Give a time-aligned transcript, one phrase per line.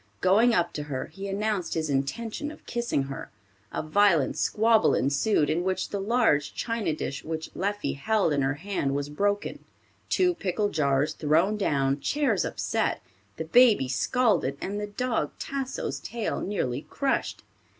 [0.19, 3.29] Going up to her, he announced his intention of kissing her.
[3.71, 8.55] A violent squabble ensued, in which the large china dish which Leffie held in her
[8.55, 9.63] hand was broken,
[10.09, 13.03] two pickle jars thrown down, chairs upset,
[13.37, 17.43] the baby scalded, and the dog Tasso's tail nearly crushed!